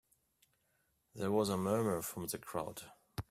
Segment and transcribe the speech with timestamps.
[1.13, 2.85] There was a murmur from the crowd.